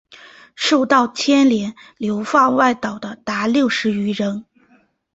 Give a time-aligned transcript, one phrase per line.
[0.55, 4.45] 受到牵连流放外岛的达六十余人。